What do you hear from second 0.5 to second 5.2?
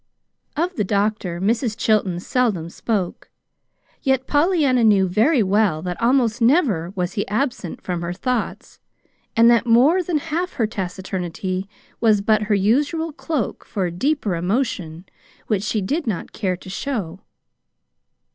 Of the doctor Mrs. Chilton seldom spoke, yet Pollyanna knew